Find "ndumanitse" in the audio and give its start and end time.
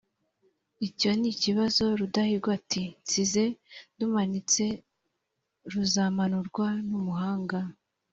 3.93-4.63